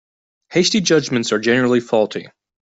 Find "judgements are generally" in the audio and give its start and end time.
0.81-1.79